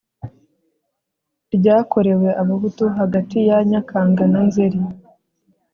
ryakorewe 1.55 2.29
Abahutu 2.41 2.83
hagati 2.99 3.37
ya 3.47 3.57
Nyakanya 3.69 4.25
na 4.33 4.41
Nzeri 4.47 4.79